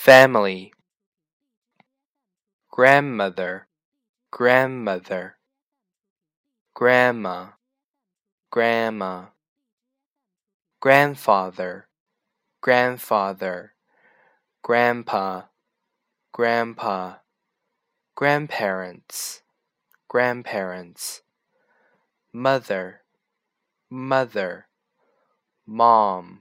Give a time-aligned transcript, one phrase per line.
[0.00, 0.72] family
[2.70, 3.68] grandmother
[4.30, 5.36] grandmother
[6.74, 7.48] grandma
[8.50, 9.26] grandma
[10.80, 11.86] grandfather
[12.62, 13.74] grandfather
[14.62, 15.42] grandpa
[16.32, 17.16] grandpa
[18.16, 19.42] grandparents
[20.08, 21.20] grandparents
[22.32, 23.02] mother
[23.90, 24.66] mother
[25.66, 26.40] mom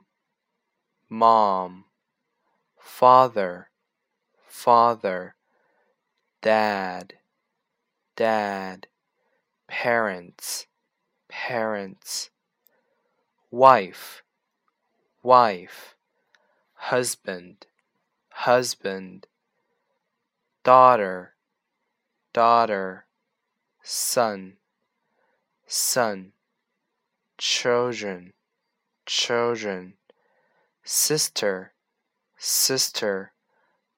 [1.09, 1.83] mom
[2.79, 3.69] father
[4.47, 5.35] father
[6.41, 7.13] dad
[8.15, 8.87] dad
[9.67, 10.65] parents
[11.27, 12.29] parents
[13.51, 14.23] wife
[15.21, 15.95] wife
[16.73, 17.65] husband
[18.31, 19.27] husband
[20.63, 21.35] daughter
[22.33, 23.05] daughter
[23.83, 24.53] son
[25.67, 26.31] son
[27.37, 28.33] children
[29.05, 29.93] children
[30.83, 31.73] sister
[32.38, 33.32] sister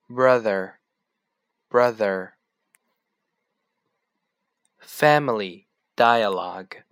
[0.09, 0.79] brother
[1.69, 2.35] brother
[4.79, 6.85] family dialogue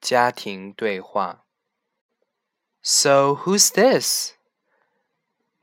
[0.00, 1.46] 家庭对话
[2.88, 4.34] So who's this?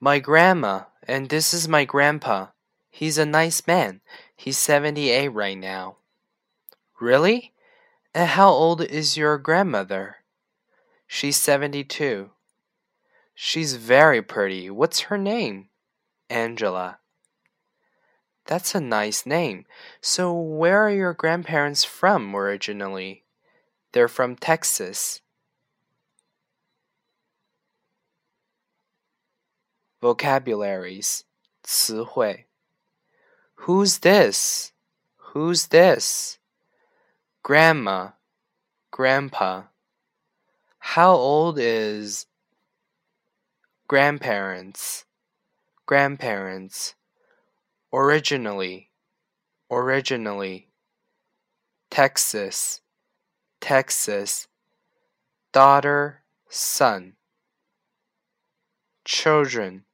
[0.02, 2.48] My grandma, and this is my grandpa.
[2.90, 4.02] He's a nice man.
[4.36, 5.96] He's 78 right now.
[7.00, 7.54] Really?
[8.14, 10.18] And how old is your grandmother?
[11.08, 12.32] She's 72.
[13.41, 14.69] She's very pretty.
[14.69, 15.69] What's her name?
[16.29, 16.99] Angela.
[18.47, 19.65] That's a nice name.
[20.01, 23.23] So, where are your grandparents from originally?
[23.93, 25.21] They're from Texas.
[30.03, 31.23] Vocabularies
[31.63, 32.47] 词汇
[33.67, 34.73] Who's this?
[35.33, 36.39] Who's this?
[37.45, 38.15] Grandma,
[38.91, 39.69] Grandpa.
[40.81, 42.27] How old is
[43.89, 45.07] grandparents?
[45.87, 46.95] Grandparents.
[47.93, 48.91] Originally,
[49.71, 50.69] originally.
[51.91, 52.83] Texas,
[53.63, 54.47] Texas.
[55.53, 57.15] Daughter, son.
[59.07, 59.85] Children,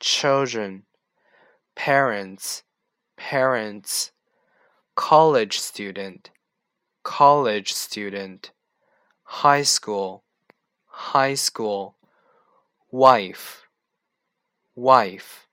[0.00, 0.82] children.
[1.76, 2.64] Parents,
[3.16, 4.10] parents.
[4.96, 6.30] College student,
[7.04, 8.50] college student.
[9.22, 10.24] High school,
[10.86, 11.97] high school.
[12.90, 13.68] Wife,
[14.74, 15.46] wife.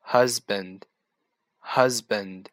[0.00, 0.86] Husband,
[1.60, 2.50] husband